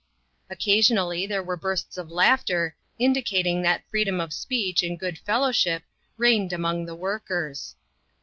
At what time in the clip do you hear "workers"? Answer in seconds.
6.95-7.75